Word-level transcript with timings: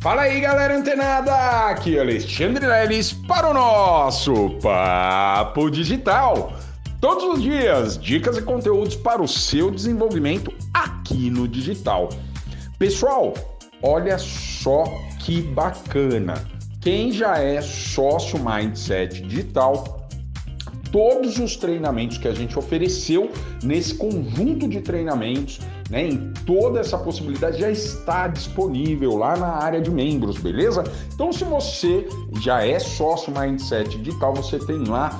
Fala 0.00 0.22
aí, 0.22 0.40
galera 0.40 0.78
antenada! 0.78 1.68
Aqui 1.68 1.98
é 1.98 2.00
Alexandre 2.00 2.66
Leles 2.66 3.12
para 3.12 3.50
o 3.50 3.52
nosso 3.52 4.48
Papo 4.62 5.70
Digital. 5.70 6.54
Todos 7.02 7.22
os 7.24 7.42
dias, 7.42 7.98
dicas 7.98 8.38
e 8.38 8.42
conteúdos 8.42 8.96
para 8.96 9.20
o 9.20 9.28
seu 9.28 9.70
desenvolvimento 9.70 10.54
aqui 10.72 11.28
no 11.28 11.46
digital. 11.46 12.08
Pessoal, 12.78 13.34
olha 13.82 14.16
só 14.16 14.84
que 15.18 15.42
bacana. 15.42 16.42
Quem 16.80 17.12
já 17.12 17.36
é 17.36 17.60
sócio 17.60 18.38
Mindset 18.42 19.20
Digital 19.20 20.08
todos 20.90 21.38
os 21.38 21.56
treinamentos 21.56 22.18
que 22.18 22.26
a 22.26 22.34
gente 22.34 22.58
ofereceu 22.58 23.30
nesse 23.62 23.94
conjunto 23.94 24.66
de 24.66 24.80
treinamentos, 24.80 25.60
né, 25.90 26.06
em 26.06 26.32
toda 26.46 26.80
essa 26.80 26.96
possibilidade 26.96 27.60
já 27.60 27.70
está 27.70 28.28
disponível 28.28 29.16
lá 29.16 29.36
na 29.36 29.48
área 29.48 29.80
de 29.80 29.90
membros, 29.90 30.38
beleza? 30.38 30.84
Então, 31.12 31.32
se 31.32 31.44
você 31.44 32.08
já 32.40 32.64
é 32.64 32.78
sócio 32.78 33.32
Mindset 33.36 33.98
Digital, 33.98 34.32
você 34.32 34.58
tem 34.58 34.84
lá 34.84 35.10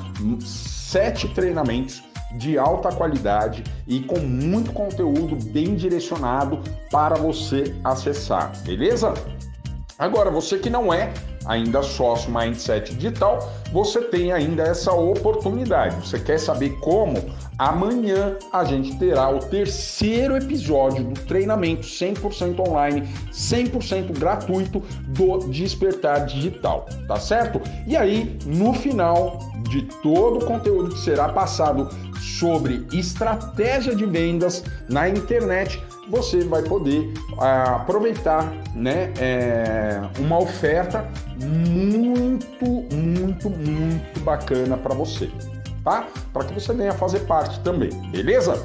sete 0.41 1.29
treinamentos 1.35 2.03
de 2.37 2.57
alta 2.57 2.91
qualidade 2.93 3.65
e 3.87 4.01
com 4.01 4.21
muito 4.21 4.73
conteúdo 4.73 5.37
bem 5.51 5.75
direcionado 5.75 6.61
para 6.91 7.17
você 7.17 7.75
acessar, 7.83 8.53
beleza? 8.65 9.13
Agora, 9.99 10.31
você 10.31 10.57
que 10.57 10.71
não 10.71 10.95
é 10.95 11.13
ainda 11.47 11.83
sócio 11.83 12.31
Mindset 12.31 12.95
Digital, 12.95 13.51
você 13.73 14.01
tem 14.03 14.33
ainda 14.33 14.63
essa 14.63 14.93
oportunidade. 14.93 16.07
Você 16.07 16.19
quer 16.19 16.39
saber 16.39 16.71
como? 16.81 17.19
Amanhã 17.59 18.37
a 18.53 18.65
gente 18.65 18.99
terá 18.99 19.29
o 19.31 19.39
terceiro 19.39 20.37
episódio 20.37 21.05
do 21.05 21.21
treinamento 21.27 21.83
100% 21.83 22.59
online, 22.67 23.09
100% 23.33 24.19
gratuito 24.19 24.83
do 25.09 25.39
Despertar 25.49 26.27
Digital, 26.27 26.87
tá 27.07 27.17
certo? 27.17 27.61
E 27.87 27.97
aí, 27.97 28.39
no 28.47 28.73
final 28.73 29.39
de 29.69 29.83
todo 30.03 30.39
o 30.39 30.47
conteúdo 30.47 30.95
que 30.95 31.01
será 31.01 31.29
passado 31.29 31.89
sobre 32.21 32.87
estratégia 32.93 33.95
de 33.95 34.05
vendas 34.05 34.63
na 34.89 35.09
internet, 35.09 35.83
você 36.09 36.43
vai 36.45 36.63
poder 36.63 37.13
ah, 37.39 37.77
aproveitar 37.77 38.53
né, 38.75 39.13
é, 39.19 40.01
uma 40.19 40.39
oferta 40.39 41.09
muito, 41.39 42.67
muito, 42.95 43.49
muito 43.49 44.21
bacana 44.21 44.77
para 44.77 44.95
você, 44.95 45.31
tá? 45.85 46.07
Para 46.33 46.45
que 46.45 46.55
você 46.55 46.73
venha 46.73 46.93
fazer 46.93 47.21
parte 47.21 47.61
também, 47.61 47.91
beleza? 48.11 48.63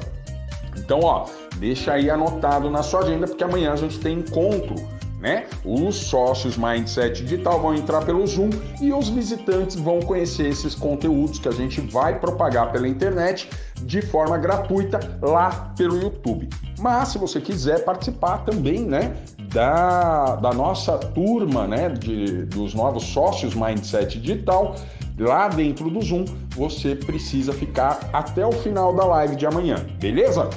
Então, 0.76 1.00
ó, 1.02 1.26
deixa 1.56 1.92
aí 1.92 2.10
anotado 2.10 2.70
na 2.70 2.82
sua 2.82 3.00
agenda, 3.00 3.26
porque 3.26 3.42
amanhã 3.42 3.72
a 3.72 3.76
gente 3.76 3.98
tem 3.98 4.18
encontro 4.18 4.76
né? 5.20 5.46
Os 5.64 5.96
sócios 5.96 6.56
Mindset 6.56 7.22
Digital 7.22 7.60
vão 7.60 7.74
entrar 7.74 8.04
pelo 8.04 8.26
Zoom 8.26 8.50
e 8.80 8.92
os 8.92 9.08
visitantes 9.08 9.76
vão 9.76 10.00
conhecer 10.00 10.48
esses 10.48 10.74
conteúdos 10.74 11.38
que 11.38 11.48
a 11.48 11.52
gente 11.52 11.80
vai 11.80 12.18
propagar 12.18 12.70
pela 12.72 12.86
internet 12.86 13.48
de 13.82 14.02
forma 14.02 14.36
gratuita 14.36 15.18
lá 15.22 15.72
pelo 15.76 16.00
YouTube. 16.00 16.48
Mas 16.78 17.08
se 17.08 17.18
você 17.18 17.40
quiser 17.40 17.84
participar 17.84 18.38
também, 18.38 18.80
né, 18.80 19.16
da, 19.52 20.36
da 20.36 20.52
nossa 20.52 20.98
turma, 20.98 21.66
né, 21.66 21.88
de, 21.88 22.44
dos 22.44 22.74
novos 22.74 23.04
sócios 23.04 23.54
Mindset 23.54 24.20
Digital, 24.20 24.76
lá 25.18 25.48
dentro 25.48 25.88
do 25.88 26.02
Zoom, 26.02 26.26
você 26.54 26.94
precisa 26.94 27.52
ficar 27.52 28.10
até 28.12 28.44
o 28.44 28.52
final 28.52 28.94
da 28.94 29.04
live 29.04 29.36
de 29.36 29.46
amanhã, 29.46 29.76
beleza? 29.98 30.50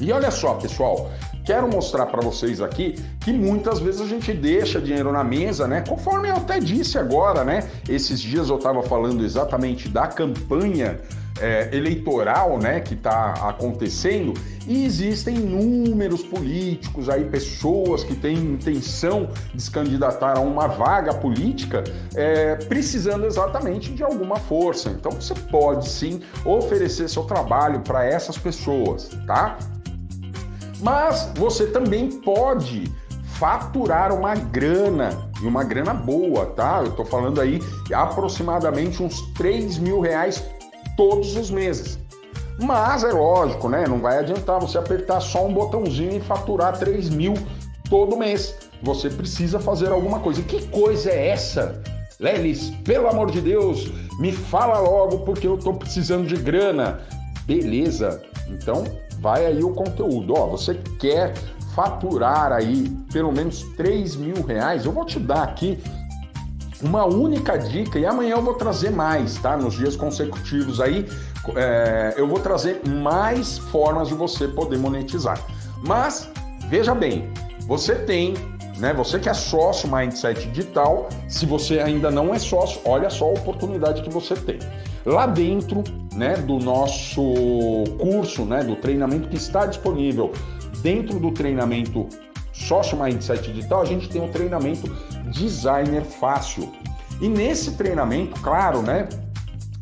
E 0.00 0.12
olha 0.12 0.30
só, 0.30 0.54
pessoal, 0.54 1.08
quero 1.46 1.68
mostrar 1.68 2.06
para 2.06 2.20
vocês 2.20 2.60
aqui 2.60 2.96
que 3.20 3.32
muitas 3.32 3.78
vezes 3.78 4.00
a 4.00 4.06
gente 4.06 4.32
deixa 4.34 4.80
dinheiro 4.80 5.12
na 5.12 5.22
mesa, 5.22 5.68
né? 5.68 5.84
Conforme 5.88 6.28
eu 6.28 6.36
até 6.36 6.58
disse 6.58 6.98
agora, 6.98 7.44
né? 7.44 7.70
Esses 7.88 8.20
dias 8.20 8.50
eu 8.50 8.56
estava 8.56 8.82
falando 8.82 9.24
exatamente 9.24 9.88
da 9.88 10.08
campanha 10.08 11.00
é, 11.40 11.68
eleitoral, 11.76 12.58
né, 12.58 12.80
que 12.80 12.94
está 12.94 13.34
acontecendo 13.48 14.32
e 14.66 14.84
existem 14.84 15.36
inúmeros 15.36 16.22
políticos 16.22 17.08
aí, 17.08 17.24
pessoas 17.24 18.02
que 18.02 18.14
têm 18.14 18.36
intenção 18.36 19.28
de 19.54 19.62
se 19.62 19.70
candidatar 19.70 20.38
a 20.38 20.40
uma 20.40 20.66
vaga 20.66 21.14
política, 21.14 21.84
é, 22.14 22.56
precisando 22.56 23.26
exatamente 23.26 23.92
de 23.92 24.02
alguma 24.02 24.36
força. 24.36 24.90
Então 24.90 25.12
você 25.12 25.34
pode 25.34 25.88
sim 25.88 26.20
oferecer 26.44 27.08
seu 27.08 27.24
trabalho 27.24 27.80
para 27.80 28.04
essas 28.04 28.36
pessoas, 28.38 29.10
tá? 29.26 29.58
Mas 30.80 31.30
você 31.36 31.66
também 31.66 32.10
pode 32.20 32.92
faturar 33.38 34.14
uma 34.14 34.34
grana, 34.34 35.30
e 35.42 35.46
uma 35.46 35.62
grana 35.62 35.92
boa, 35.92 36.46
tá? 36.46 36.82
Eu 36.84 36.92
tô 36.92 37.04
falando 37.04 37.40
aí 37.40 37.60
aproximadamente 37.92 39.02
uns 39.02 39.20
3 39.32 39.78
mil 39.78 40.00
reais 40.00 40.42
todos 40.96 41.36
os 41.36 41.50
meses. 41.50 41.98
Mas 42.58 43.04
é 43.04 43.12
lógico, 43.12 43.68
né? 43.68 43.84
Não 43.86 44.00
vai 44.00 44.18
adiantar 44.18 44.58
você 44.58 44.78
apertar 44.78 45.20
só 45.20 45.46
um 45.46 45.52
botãozinho 45.52 46.16
e 46.16 46.20
faturar 46.20 46.78
3 46.78 47.10
mil 47.10 47.34
todo 47.90 48.16
mês. 48.16 48.54
Você 48.82 49.10
precisa 49.10 49.60
fazer 49.60 49.90
alguma 49.90 50.20
coisa. 50.20 50.40
E 50.40 50.44
que 50.44 50.66
coisa 50.68 51.10
é 51.10 51.28
essa? 51.28 51.82
Lelis, 52.18 52.70
pelo 52.82 53.08
amor 53.08 53.30
de 53.30 53.42
Deus, 53.42 53.90
me 54.18 54.32
fala 54.32 54.78
logo 54.78 55.18
porque 55.18 55.46
eu 55.46 55.58
tô 55.58 55.74
precisando 55.74 56.26
de 56.26 56.36
grana. 56.36 57.00
Beleza, 57.44 58.22
então 58.48 58.84
vai 59.18 59.46
aí 59.46 59.62
o 59.62 59.70
conteúdo. 59.70 60.34
Ó, 60.34 60.46
você 60.46 60.74
quer 60.98 61.34
faturar 61.74 62.52
aí 62.52 62.88
pelo 63.12 63.32
menos 63.32 63.62
3 63.76 64.16
mil 64.16 64.42
reais? 64.42 64.84
Eu 64.84 64.92
vou 64.92 65.04
te 65.04 65.18
dar 65.18 65.42
aqui 65.42 65.78
uma 66.82 67.04
única 67.04 67.56
dica 67.56 67.98
e 67.98 68.06
amanhã 68.06 68.36
eu 68.36 68.42
vou 68.42 68.54
trazer 68.54 68.90
mais, 68.90 69.36
tá? 69.36 69.56
Nos 69.56 69.74
dias 69.74 69.96
consecutivos 69.96 70.80
aí, 70.80 71.06
é, 71.54 72.14
eu 72.16 72.26
vou 72.28 72.38
trazer 72.40 72.82
mais 72.86 73.58
formas 73.58 74.08
de 74.08 74.14
você 74.14 74.48
poder 74.48 74.78
monetizar. 74.78 75.40
Mas 75.86 76.30
veja 76.68 76.94
bem, 76.94 77.30
você 77.66 77.94
tem, 77.94 78.34
né? 78.78 78.92
Você 78.94 79.18
que 79.18 79.28
é 79.28 79.34
sócio 79.34 79.88
Mindset 79.90 80.48
Digital, 80.48 81.08
se 81.28 81.46
você 81.46 81.80
ainda 81.80 82.10
não 82.10 82.34
é 82.34 82.38
sócio, 82.38 82.80
olha 82.84 83.08
só 83.08 83.26
a 83.26 83.32
oportunidade 83.32 84.02
que 84.02 84.10
você 84.10 84.34
tem. 84.34 84.58
Lá 85.04 85.26
dentro, 85.26 85.82
né, 86.16 86.36
do 86.36 86.58
nosso 86.58 87.22
curso, 87.98 88.44
né, 88.44 88.64
do 88.64 88.76
treinamento 88.76 89.28
que 89.28 89.36
está 89.36 89.66
disponível 89.66 90.32
dentro 90.82 91.18
do 91.18 91.30
treinamento 91.30 92.08
Sócio 92.52 92.98
Mindset 92.98 93.52
Digital, 93.52 93.82
a 93.82 93.84
gente 93.84 94.08
tem 94.08 94.20
o 94.20 94.24
um 94.24 94.32
treinamento 94.32 94.90
Designer 95.30 96.02
Fácil. 96.02 96.72
E 97.20 97.28
nesse 97.28 97.72
treinamento, 97.72 98.40
claro, 98.40 98.82
né? 98.82 99.08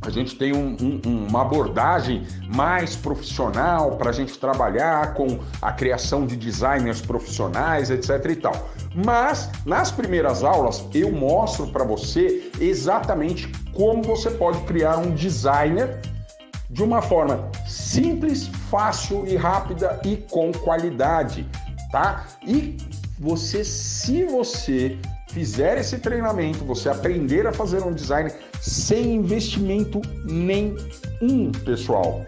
A 0.02 0.10
gente 0.10 0.36
tem 0.36 0.54
um, 0.54 0.76
um, 0.82 1.26
uma 1.28 1.42
abordagem 1.42 2.26
mais 2.54 2.94
profissional 2.94 3.96
para 3.96 4.10
a 4.10 4.12
gente 4.12 4.38
trabalhar 4.38 5.14
com 5.14 5.38
a 5.62 5.72
criação 5.72 6.26
de 6.26 6.36
designers 6.36 7.00
profissionais, 7.00 7.90
etc. 7.90 8.10
e 8.30 8.36
tal. 8.36 8.68
Mas 8.94 9.50
nas 9.64 9.90
primeiras 9.90 10.44
aulas 10.44 10.84
eu 10.92 11.10
mostro 11.10 11.68
para 11.68 11.84
você 11.84 12.50
exatamente 12.60 13.50
como 13.72 14.02
você 14.02 14.30
pode 14.30 14.60
criar 14.64 14.98
um 14.98 15.12
designer 15.12 16.00
de 16.74 16.82
uma 16.82 17.00
forma 17.00 17.50
simples, 17.66 18.48
fácil 18.70 19.26
e 19.26 19.34
rápida 19.34 19.98
e 20.04 20.18
com 20.18 20.52
qualidade 20.52 21.48
tá? 21.94 22.26
E 22.44 22.76
você, 23.20 23.62
se 23.62 24.24
você 24.24 24.98
fizer 25.28 25.78
esse 25.78 25.96
treinamento, 25.98 26.64
você 26.64 26.88
aprender 26.88 27.46
a 27.46 27.52
fazer 27.52 27.84
um 27.84 27.92
design 27.92 28.32
sem 28.60 29.14
investimento 29.14 30.02
nenhum, 30.24 31.52
pessoal, 31.64 32.24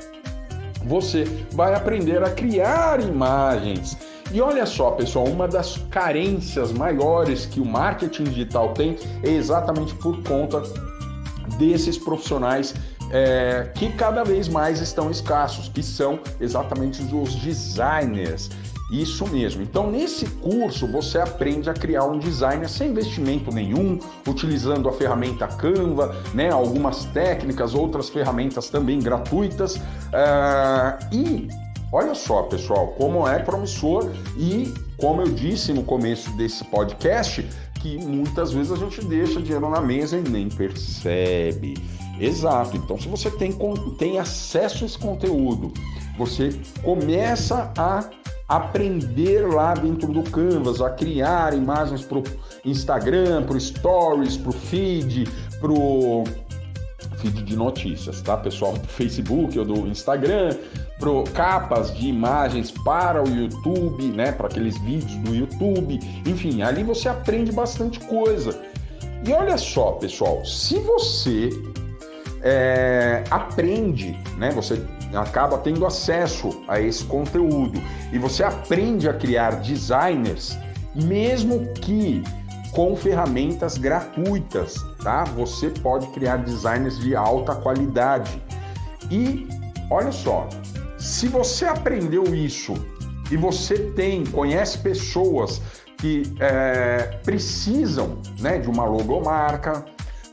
você 0.85 1.25
vai 1.51 1.75
aprender 1.75 2.23
a 2.23 2.31
criar 2.31 3.01
imagens. 3.01 3.99
E 4.31 4.41
olha 4.41 4.65
só, 4.65 4.93
pessoal, 4.93 5.27
uma 5.27 5.49
das 5.49 5.79
carências 5.91 6.71
maiores 6.71 7.45
que 7.45 7.59
o 7.59 7.65
marketing 7.65 8.25
digital 8.25 8.73
tem 8.73 8.97
é 9.25 9.31
exatamente 9.31 9.97
por 9.97 10.23
conta 10.23 10.63
desses 11.59 11.99
profissionais 11.99 12.73
é, 13.11 13.71
que 13.75 13.91
cada 13.93 14.25
vez 14.25 14.49
mais 14.49 14.81
estão 14.81 15.11
escassos, 15.11 15.69
que 15.69 15.83
são 15.83 16.19
exatamente 16.41 17.03
os 17.03 17.35
designers. 17.37 18.51
Isso 18.91 19.27
mesmo. 19.27 19.63
Então, 19.63 19.91
nesse 19.91 20.27
curso, 20.27 20.87
você 20.87 21.19
aprende 21.19 21.69
a 21.69 21.75
criar 21.75 22.05
um 22.05 22.19
designer 22.19 22.69
sem 22.69 22.91
investimento 22.91 23.51
nenhum, 23.53 23.99
utilizando 24.27 24.89
a 24.89 24.93
ferramenta 24.93 25.49
Canva, 25.49 26.15
né, 26.33 26.51
algumas 26.51 27.05
técnicas, 27.07 27.75
outras 27.75 28.09
ferramentas 28.09 28.71
também 28.71 29.01
gratuitas. 29.01 29.75
Uh, 29.75 31.13
e 31.13 31.49
olha 31.93 32.15
só, 32.15 32.45
pessoal, 32.45 32.89
como 32.97 33.27
é 33.27 33.41
promissor 33.41 34.09
e 34.37 34.73
como 34.97 35.21
eu 35.21 35.29
disse 35.29 35.73
no 35.73 35.83
começo 35.83 36.31
desse 36.37 36.65
podcast, 36.65 37.45
que 37.81 37.99
muitas 37.99 38.53
vezes 38.53 38.71
a 38.71 38.77
gente 38.77 39.05
deixa 39.05 39.43
dinheiro 39.43 39.69
na 39.69 39.81
mesa 39.81 40.17
e 40.17 40.23
nem 40.23 40.49
percebe. 40.49 41.75
Exato. 42.21 42.77
Então, 42.77 42.99
se 42.99 43.09
você 43.09 43.31
tem, 43.31 43.53
tem 43.99 44.19
acesso 44.19 44.85
a 44.85 44.87
esse 44.87 44.99
conteúdo, 44.99 45.73
você 46.17 46.51
começa 46.83 47.73
a 47.77 48.09
aprender 48.49 49.47
lá 49.47 49.75
dentro 49.75 50.13
do 50.13 50.23
Canvas 50.31 50.81
a 50.81 50.91
criar 50.91 51.53
imagens 51.53 52.03
para 52.03 52.19
o 52.19 52.25
Instagram, 52.65 53.43
para 53.43 53.57
o 53.57 53.61
Stories, 53.61 54.37
para 54.37 54.51
o 54.51 54.53
feed, 54.53 55.29
para 55.61 55.73
o 55.73 56.25
feed 57.17 57.43
de 57.43 57.57
notícias, 57.57 58.23
tá, 58.23 58.37
pessoal? 58.37 58.75
Do 58.75 58.87
Facebook 58.87 59.59
ou 59.59 59.65
do 59.65 59.87
Instagram, 59.89 60.57
pro 60.99 61.25
capas 61.35 61.93
de 61.97 62.07
imagens 62.07 62.71
para 62.71 63.23
o 63.23 63.29
YouTube, 63.29 64.05
né? 64.05 64.31
Para 64.33 64.47
aqueles 64.47 64.79
vídeos 64.79 65.17
do 65.17 65.35
YouTube. 65.35 65.99
Enfim, 66.25 66.63
ali 66.63 66.85
você 66.85 67.09
aprende 67.09 67.51
bastante 67.51 67.99
coisa. 68.01 68.59
E 69.27 69.33
olha 69.33 69.59
só, 69.59 69.93
pessoal, 69.93 70.45
se 70.45 70.79
você 70.79 71.51
é, 72.47 73.25
aprende, 73.29 74.17
né? 74.39 74.51
Você 74.53 74.81
acaba 75.13 75.59
tendo 75.59 75.85
acesso 75.85 76.63
a 76.69 76.81
esse 76.81 77.05
conteúdo 77.05 77.83
e 78.13 78.19
você 78.19 78.45
aprende 78.45 79.09
a 79.09 79.15
criar 79.15 79.57
designers, 79.57 80.57
mesmo 80.95 81.67
que 81.75 82.23
com 82.71 82.95
ferramentas 82.95 83.77
gratuitas, 83.77 84.77
tá? 85.03 85.25
Você 85.37 85.71
pode 85.71 86.07
criar 86.09 86.37
designers 86.37 87.01
de 87.01 87.17
alta 87.17 87.53
qualidade. 87.57 88.41
E 89.11 89.49
olha 89.91 90.13
só, 90.13 90.49
se 90.97 91.27
você 91.27 91.65
aprendeu 91.65 92.33
isso 92.33 92.75
e 93.29 93.37
você 93.37 93.77
tem, 93.97 94.25
conhece 94.25 94.79
pessoas 94.79 95.61
que 95.97 96.23
é, 96.39 97.19
precisam 97.25 98.19
né, 98.39 98.59
de 98.59 98.69
uma 98.69 98.85
logomarca, 98.85 99.85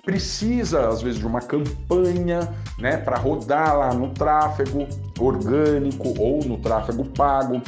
precisa 0.03 0.89
às 0.89 1.01
vezes 1.01 1.19
de 1.19 1.25
uma 1.25 1.41
campanha 1.41 2.53
né, 2.77 2.97
para 2.97 3.17
rodar 3.17 3.77
lá 3.77 3.93
no 3.93 4.09
tráfego 4.09 4.87
orgânico 5.19 6.13
ou 6.19 6.43
no 6.45 6.57
tráfego 6.57 7.05
pago. 7.05 7.61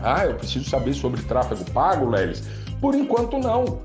Ah, 0.00 0.26
eu 0.26 0.34
preciso 0.34 0.68
saber 0.68 0.92
sobre 0.92 1.22
tráfego 1.22 1.64
pago, 1.70 2.10
Lelis? 2.10 2.42
Por 2.80 2.94
enquanto 2.94 3.38
não. 3.38 3.82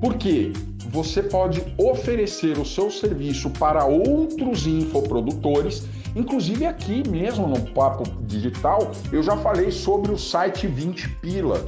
Por 0.00 0.14
quê? 0.14 0.52
Você 0.90 1.22
pode 1.22 1.64
oferecer 1.78 2.58
o 2.58 2.66
seu 2.66 2.90
serviço 2.90 3.48
para 3.50 3.84
outros 3.84 4.66
infoprodutores 4.66 5.88
Inclusive 6.14 6.66
aqui 6.66 7.08
mesmo 7.08 7.46
no 7.46 7.60
Papo 7.72 8.04
Digital, 8.26 8.92
eu 9.10 9.22
já 9.22 9.36
falei 9.38 9.70
sobre 9.70 10.12
o 10.12 10.18
site 10.18 10.66
20 10.66 11.08
Pila, 11.20 11.64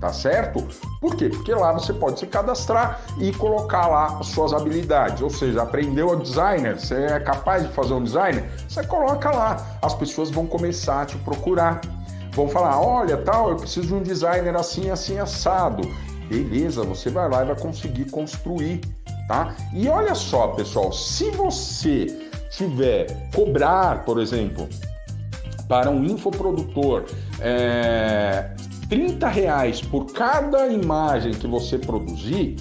tá 0.00 0.12
certo? 0.12 0.66
Por 0.98 1.14
quê? 1.14 1.28
Porque 1.28 1.52
lá 1.52 1.72
você 1.72 1.92
pode 1.92 2.18
se 2.18 2.26
cadastrar 2.26 3.00
e 3.18 3.32
colocar 3.32 3.86
lá 3.86 4.18
as 4.18 4.28
suas 4.28 4.52
habilidades, 4.52 5.20
ou 5.20 5.28
seja, 5.28 5.62
aprendeu 5.62 6.12
a 6.12 6.16
designer, 6.16 6.80
você 6.80 6.94
é 6.94 7.20
capaz 7.20 7.68
de 7.68 7.72
fazer 7.74 7.92
um 7.92 8.02
design, 8.02 8.42
você 8.66 8.82
coloca 8.84 9.30
lá, 9.30 9.78
as 9.82 9.94
pessoas 9.94 10.30
vão 10.30 10.46
começar 10.46 11.02
a 11.02 11.06
te 11.06 11.18
procurar, 11.18 11.82
vão 12.32 12.48
falar, 12.48 12.80
olha, 12.80 13.18
tal, 13.18 13.50
eu 13.50 13.56
preciso 13.56 13.88
de 13.88 13.94
um 13.94 14.02
designer 14.02 14.56
assim, 14.56 14.90
assim, 14.90 15.18
assado. 15.18 15.82
Beleza, 16.28 16.84
você 16.84 17.10
vai 17.10 17.28
lá 17.28 17.42
e 17.42 17.46
vai 17.46 17.58
conseguir 17.58 18.04
construir, 18.04 18.80
tá? 19.26 19.54
E 19.74 19.88
olha 19.88 20.14
só, 20.14 20.48
pessoal, 20.48 20.92
se 20.92 21.28
você 21.30 22.06
tiver 22.50 23.28
cobrar, 23.34 24.04
por 24.04 24.20
exemplo, 24.20 24.68
para 25.68 25.90
um 25.90 26.04
infoprodutor 26.04 27.04
é, 27.40 28.50
30 28.90 29.28
reais 29.28 29.80
por 29.80 30.06
cada 30.12 30.66
imagem 30.66 31.30
que 31.30 31.46
você 31.46 31.78
produzir, 31.78 32.56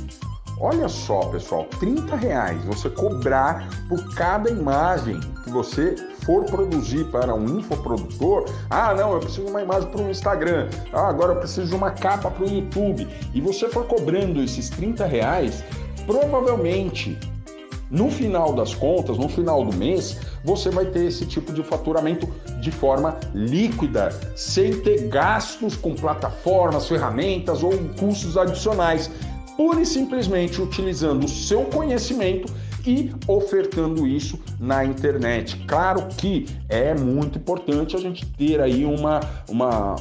olha 0.59 0.87
só, 0.87 1.21
pessoal, 1.21 1.65
30 1.79 2.15
reais 2.15 2.63
você 2.65 2.87
cobrar 2.87 3.67
por 3.89 4.13
cada 4.13 4.47
imagem 4.47 5.19
que 5.43 5.49
você 5.49 5.95
for 6.23 6.45
produzir 6.45 7.05
para 7.05 7.33
um 7.33 7.57
infoprodutor. 7.57 8.45
Ah, 8.69 8.93
não, 8.93 9.13
eu 9.13 9.19
preciso 9.19 9.45
de 9.45 9.49
uma 9.49 9.63
imagem 9.63 9.89
para 9.89 10.01
o 10.01 10.09
Instagram. 10.11 10.69
Ah, 10.93 11.09
agora 11.09 11.33
eu 11.33 11.39
preciso 11.39 11.67
de 11.69 11.75
uma 11.75 11.89
capa 11.89 12.29
para 12.29 12.45
o 12.45 12.47
YouTube. 12.47 13.07
E 13.33 13.41
você 13.41 13.67
for 13.67 13.87
cobrando 13.87 14.39
esses 14.43 14.69
30 14.69 15.07
reais, 15.07 15.63
provavelmente 16.05 17.17
no 17.89 18.09
final 18.09 18.53
das 18.53 18.75
contas, 18.75 19.17
no 19.17 19.27
final 19.27 19.63
do 19.65 19.75
mês, 19.75 20.19
você 20.43 20.69
vai 20.69 20.85
ter 20.85 21.05
esse 21.05 21.25
tipo 21.25 21.51
de 21.51 21.63
faturamento 21.63 22.27
de 22.61 22.71
forma 22.71 23.17
líquida, 23.33 24.09
sem 24.35 24.79
ter 24.81 25.07
gastos 25.07 25.75
com 25.75 25.95
plataformas, 25.95 26.87
ferramentas 26.87 27.63
ou 27.63 27.71
custos 27.99 28.37
adicionais, 28.37 29.09
pura 29.57 29.81
e 29.81 29.85
simplesmente 29.85 30.61
utilizando 30.61 31.25
o 31.25 31.27
seu 31.27 31.65
conhecimento 31.65 32.53
e 32.85 33.11
ofertando 33.27 34.07
isso 34.07 34.39
na 34.59 34.85
internet. 34.85 35.57
Claro 35.67 36.07
que 36.15 36.45
é 36.69 36.93
muito 36.93 37.37
importante 37.37 37.95
a 37.95 37.99
gente 37.99 38.25
ter 38.25 38.61
aí 38.61 38.85
uma, 38.85 39.19
uma 39.49 39.95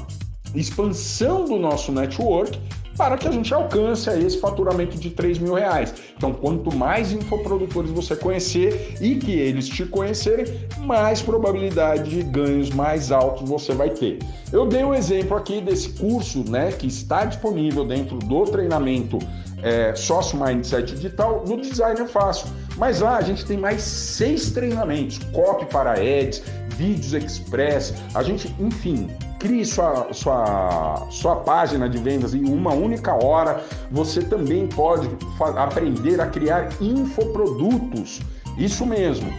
expansão 0.54 1.44
do 1.44 1.58
nosso 1.58 1.90
network 1.90 2.58
para 2.98 3.16
que 3.16 3.28
a 3.28 3.30
gente 3.30 3.54
alcance 3.54 4.10
esse 4.10 4.38
faturamento 4.38 4.98
de 4.98 5.10
3 5.10 5.38
mil 5.38 5.54
reais. 5.54 5.94
Então, 6.16 6.32
quanto 6.32 6.74
mais 6.74 7.12
infoprodutores 7.12 7.92
você 7.92 8.16
conhecer 8.16 8.96
e 9.00 9.14
que 9.14 9.32
eles 9.38 9.68
te 9.68 9.86
conhecerem, 9.86 10.44
mais 10.80 11.22
probabilidade 11.22 12.10
de 12.10 12.22
ganhos 12.24 12.70
mais 12.70 13.12
altos 13.12 13.48
você 13.48 13.72
vai 13.72 13.90
ter. 13.90 14.18
Eu 14.52 14.66
dei 14.66 14.82
um 14.82 14.92
exemplo 14.92 15.36
aqui 15.36 15.60
desse 15.60 15.90
curso, 15.90 16.42
né, 16.50 16.72
que 16.72 16.88
está 16.88 17.24
disponível 17.24 17.84
dentro 17.84 18.18
do 18.18 18.44
treinamento 18.44 19.18
é, 19.62 19.94
Sócio 19.94 20.38
Mindset 20.38 20.94
Digital 20.94 21.44
no 21.46 21.60
Designer 21.60 22.08
Fácil. 22.08 22.48
Mas 22.76 23.00
lá 23.00 23.16
a 23.16 23.22
gente 23.22 23.44
tem 23.44 23.56
mais 23.56 23.82
seis 23.82 24.50
treinamentos, 24.50 25.18
copy 25.32 25.66
para 25.66 25.92
ads, 25.92 26.42
vídeos 26.78 27.12
express, 27.12 27.92
a 28.14 28.22
gente, 28.22 28.54
enfim, 28.60 29.10
Crie 29.38 29.64
sua, 29.64 30.12
sua, 30.12 31.06
sua 31.10 31.36
página 31.36 31.88
de 31.88 31.96
vendas 31.96 32.34
em 32.34 32.44
uma 32.44 32.72
única 32.72 33.14
hora. 33.14 33.62
Você 33.88 34.20
também 34.20 34.66
pode 34.66 35.08
aprender 35.56 36.20
a 36.20 36.26
criar 36.26 36.70
infoprodutos. 36.80 38.20
Isso 38.56 38.84
mesmo. 38.84 39.32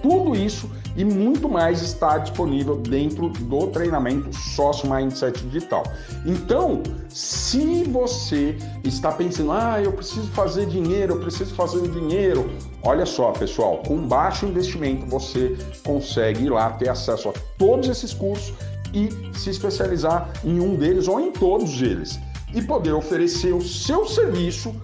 Tudo 0.00 0.36
isso 0.36 0.70
e 0.96 1.04
muito 1.04 1.48
mais 1.48 1.82
está 1.82 2.18
disponível 2.18 2.76
dentro 2.76 3.28
do 3.28 3.66
treinamento 3.68 4.34
Sócio 4.36 4.90
Mindset 4.90 5.42
Digital. 5.46 5.84
Então, 6.26 6.82
se 7.08 7.84
você 7.84 8.56
está 8.84 9.12
pensando, 9.12 9.52
ah, 9.52 9.80
eu 9.82 9.92
preciso 9.92 10.28
fazer 10.28 10.66
dinheiro, 10.66 11.14
eu 11.14 11.20
preciso 11.20 11.54
fazer 11.54 11.88
dinheiro, 11.88 12.50
olha 12.82 13.06
só, 13.06 13.32
pessoal, 13.32 13.82
com 13.86 14.06
baixo 14.06 14.46
investimento 14.46 15.06
você 15.06 15.56
consegue 15.84 16.44
ir 16.44 16.50
lá 16.50 16.70
ter 16.70 16.88
acesso 16.88 17.30
a 17.30 17.32
todos 17.58 17.88
esses 17.88 18.12
cursos 18.12 18.52
e 18.92 19.08
se 19.36 19.50
especializar 19.50 20.30
em 20.44 20.60
um 20.60 20.74
deles 20.74 21.08
ou 21.08 21.18
em 21.18 21.32
todos 21.32 21.80
eles 21.80 22.18
e 22.54 22.60
poder 22.60 22.92
oferecer 22.92 23.54
o 23.54 23.62
seu 23.62 24.06
serviço 24.06 24.74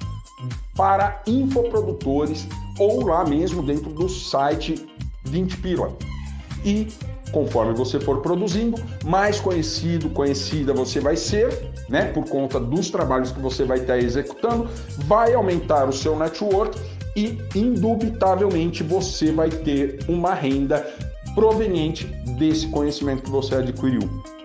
para 0.74 1.22
infoprodutores 1.26 2.46
ou 2.78 3.04
lá 3.04 3.24
mesmo 3.24 3.62
dentro 3.62 3.90
do 3.90 4.08
site 4.08 4.86
20 5.24 5.56
Pila. 5.58 6.07
E 6.64 6.88
conforme 7.30 7.74
você 7.74 8.00
for 8.00 8.20
produzindo, 8.20 8.80
mais 9.04 9.38
conhecido, 9.40 10.10
conhecida 10.10 10.72
você 10.72 11.00
vai 11.00 11.16
ser, 11.16 11.72
né? 11.88 12.06
Por 12.12 12.24
conta 12.24 12.58
dos 12.58 12.90
trabalhos 12.90 13.30
que 13.30 13.40
você 13.40 13.64
vai 13.64 13.78
estar 13.78 13.98
executando, 13.98 14.68
vai 15.06 15.34
aumentar 15.34 15.88
o 15.88 15.92
seu 15.92 16.18
network 16.18 16.78
e 17.16 17.38
indubitavelmente 17.54 18.82
você 18.82 19.32
vai 19.32 19.50
ter 19.50 19.98
uma 20.08 20.34
renda 20.34 20.86
proveniente 21.34 22.04
desse 22.38 22.66
conhecimento 22.68 23.22
que 23.22 23.30
você 23.30 23.56
adquiriu. 23.56 24.00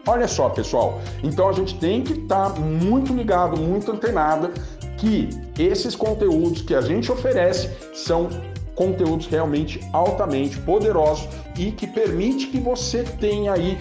Olha 0.06 0.28
só, 0.28 0.50
pessoal, 0.50 1.02
então 1.24 1.48
a 1.48 1.54
gente 1.54 1.76
tem 1.80 2.02
que 2.02 2.14
estar 2.14 2.52
tá 2.52 2.60
muito 2.60 3.14
ligado, 3.14 3.58
muito 3.58 3.92
antenado 3.92 4.52
que 4.98 5.30
esses 5.58 5.96
conteúdos 5.96 6.62
que 6.62 6.76
a 6.76 6.82
gente 6.82 7.12
oferece 7.12 7.70
são 7.94 8.30
conteúdos 8.84 9.28
realmente 9.28 9.80
altamente 9.94 10.58
poderosos 10.60 11.30
e 11.58 11.72
que 11.72 11.88
permite 11.88 12.48
que 12.48 12.60
você 12.60 13.04
tenha 13.04 13.54
aí 13.54 13.78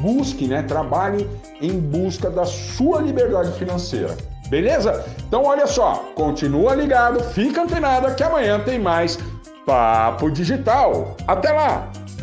busque, 0.00 0.46
né, 0.46 0.62
trabalhe 0.62 1.28
em 1.60 1.78
busca 1.78 2.30
da 2.30 2.44
sua 2.44 3.00
liberdade 3.00 3.52
financeira. 3.58 4.16
Beleza? 4.48 5.04
Então 5.26 5.44
olha 5.44 5.66
só, 5.66 6.04
continua 6.14 6.74
ligado, 6.74 7.20
fica 7.20 7.62
antenado 7.62 8.14
que 8.14 8.22
amanhã 8.22 8.60
tem 8.60 8.78
mais 8.78 9.18
Papo 9.64 10.30
Digital. 10.30 11.16
Até 11.26 11.50
lá! 11.50 11.90